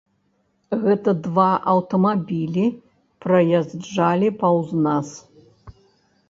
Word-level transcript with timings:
Гэта 0.85 1.09
два 1.27 1.49
аўтамабілі 1.73 2.63
праязджалі 3.27 4.33
паўз 4.41 4.69
нас. 4.89 5.07